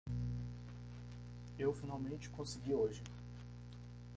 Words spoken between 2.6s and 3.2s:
hoje.